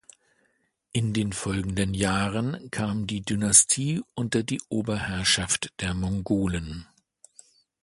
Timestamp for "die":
3.05-3.21, 4.41-4.59